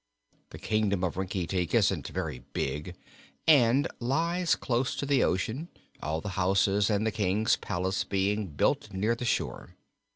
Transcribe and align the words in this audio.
The 0.49 0.57
Kingdom 0.57 1.03
of 1.03 1.15
Rinkitink 1.15 1.75
isn't 1.75 2.07
very 2.07 2.39
big 2.39 2.95
and 3.47 3.87
lies 3.99 4.55
close 4.55 4.95
to 4.95 5.05
the 5.05 5.23
ocean, 5.23 5.69
all 6.01 6.21
the 6.21 6.29
houses 6.29 6.89
and 6.89 7.05
the 7.05 7.11
King's 7.11 7.55
palace 7.55 8.03
being 8.03 8.47
built 8.47 8.91
near 8.91 9.13
the 9.13 9.25
shore. 9.25 9.75